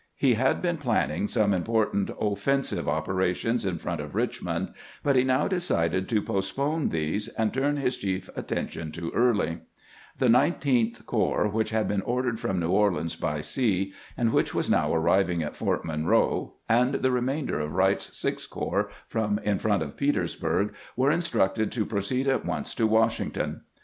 He 0.15 0.33
had 0.33 0.63
been 0.63 0.77
planning 0.77 1.27
some 1.27 1.53
important 1.53 2.09
offensive 2.19 2.89
opera 2.89 3.35
tions 3.35 3.63
in 3.63 3.77
front 3.77 4.01
of 4.01 4.15
Richmond, 4.15 4.73
but 5.03 5.15
he 5.15 5.23
now 5.23 5.47
decided 5.47 6.09
to 6.09 6.23
post 6.23 6.55
pone 6.55 6.89
these 6.89 7.27
and 7.27 7.53
turn 7.53 7.77
his 7.77 7.97
chief 7.97 8.27
attention 8.35 8.91
to 8.93 9.11
Early, 9.11 9.61
238 10.17 10.17
CAMPAIGNING 10.17 10.17
WITH 10.17 10.17
GBANT 10.17 10.17
The 10.17 10.29
Nineteenth 10.39 11.05
Corps, 11.05 11.47
which 11.49 11.69
had 11.69 11.87
been 11.87 12.01
ordered 12.01 12.39
from 12.39 12.59
New 12.59 12.71
Orleans 12.71 13.15
by 13.15 13.41
sea, 13.41 13.93
and 14.17 14.33
which 14.33 14.55
was' 14.55 14.71
now 14.71 14.91
arriving 14.91 15.43
at 15.43 15.55
Fort 15.55 15.85
Monroe, 15.85 16.53
and 16.67 16.95
the 16.95 17.11
remainder 17.11 17.59
of 17.59 17.75
Wright's 17.75 18.17
Sixth 18.17 18.49
Corps 18.49 18.89
from 19.07 19.37
in 19.43 19.59
front 19.59 19.83
of 19.83 19.95
Petersburg, 19.97 20.73
were 20.95 21.11
instructed 21.11 21.71
to 21.73 21.85
proceed 21.85 22.27
at 22.27 22.43
once 22.43 22.73
to 22.73 22.87
Washington. 22.87 23.61